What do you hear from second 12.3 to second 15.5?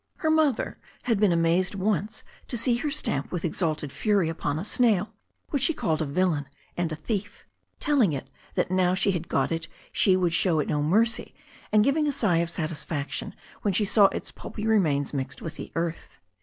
of satisfaction when she saw its pulpy remains mixed